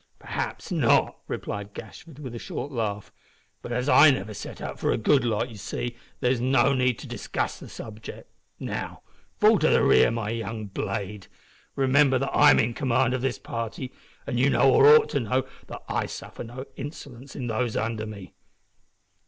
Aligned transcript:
"Perhaps 0.17 0.71
not," 0.71 1.19
replied 1.27 1.75
Gashford, 1.75 2.17
with 2.17 2.33
a 2.33 2.39
short 2.39 2.71
laugh; 2.71 3.13
"but 3.61 3.71
as 3.71 3.87
I 3.87 4.09
never 4.09 4.33
set 4.33 4.59
up 4.59 4.79
for 4.79 4.91
a 4.91 4.97
good 4.97 5.23
lot, 5.23 5.49
you 5.51 5.57
see, 5.57 5.95
there's 6.21 6.41
no 6.41 6.73
need 6.73 6.97
to 6.97 7.07
discuss 7.07 7.59
the 7.59 7.69
subject. 7.69 8.27
Now, 8.59 9.03
fall 9.39 9.59
to 9.59 9.69
the 9.69 9.83
rear, 9.83 10.09
my 10.09 10.31
young 10.31 10.65
blade. 10.65 11.27
Remember 11.75 12.17
that 12.17 12.31
I'm 12.35 12.57
in 12.57 12.73
command 12.73 13.13
of 13.13 13.21
this 13.21 13.37
party, 13.37 13.91
and 14.25 14.39
you 14.39 14.49
know, 14.49 14.73
or 14.73 14.87
ought 14.87 15.09
to 15.09 15.19
know, 15.19 15.45
that 15.67 15.83
I 15.87 16.07
suffer 16.07 16.43
no 16.43 16.65
insolence 16.75 17.35
in 17.35 17.45
those 17.45 17.77
under 17.77 18.07
me." 18.07 18.33